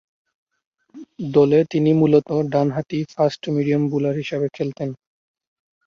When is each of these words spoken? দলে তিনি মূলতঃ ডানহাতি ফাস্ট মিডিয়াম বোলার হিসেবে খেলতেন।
দলে 1.31 1.59
তিনি 1.71 1.91
মূলতঃ 1.93 2.31
ডানহাতি 2.53 2.99
ফাস্ট 3.13 3.41
মিডিয়াম 3.55 3.83
বোলার 3.91 4.15
হিসেবে 4.21 4.47
খেলতেন। 4.55 4.89